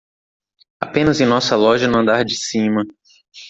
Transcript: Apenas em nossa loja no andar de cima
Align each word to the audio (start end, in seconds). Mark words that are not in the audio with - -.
Apenas 0.79 1.21
em 1.21 1.27
nossa 1.27 1.55
loja 1.55 1.87
no 1.87 1.99
andar 1.99 2.25
de 2.25 2.33
cima 2.35 2.81